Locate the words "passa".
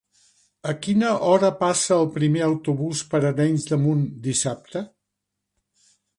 1.59-1.93